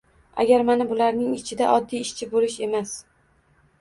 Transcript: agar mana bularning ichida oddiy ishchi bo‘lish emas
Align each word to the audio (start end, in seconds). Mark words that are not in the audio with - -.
agar 0.43 0.63
mana 0.69 0.87
bularning 0.93 1.35
ichida 1.39 1.67
oddiy 1.75 2.01
ishchi 2.07 2.29
bo‘lish 2.33 2.59
emas 2.69 2.95